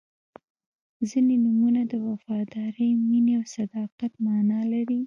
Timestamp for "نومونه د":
1.43-1.93